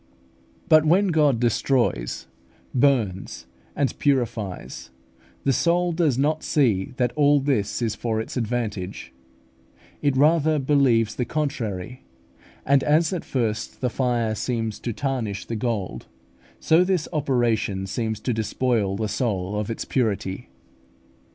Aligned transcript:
But 0.67 0.83
when 0.83 1.09
God 1.09 1.39
destroys, 1.39 2.25
burns, 2.73 3.45
and 3.75 3.99
purifies, 3.99 4.89
the 5.43 5.53
soul 5.53 5.91
does 5.91 6.17
not 6.17 6.41
see 6.41 6.93
that 6.97 7.11
all 7.11 7.39
this 7.39 7.83
is 7.83 7.93
for 7.93 8.19
its 8.19 8.35
advantage; 8.35 9.13
it 10.01 10.17
rather 10.17 10.57
believes 10.57 11.13
the 11.13 11.25
contrary: 11.25 12.01
and 12.65 12.81
as 12.83 13.13
at 13.13 13.23
first 13.23 13.79
the 13.79 13.91
fire 13.91 14.33
seems 14.33 14.79
to 14.79 14.91
tarnish 14.91 15.45
the 15.45 15.55
gold, 15.55 16.07
so 16.59 16.83
this 16.83 17.07
operation 17.13 17.85
seems 17.85 18.19
to 18.21 18.33
despoil 18.33 18.95
the 18.95 19.07
soul 19.07 19.55
of 19.55 19.69
its 19.69 19.85
purity. 19.85 20.49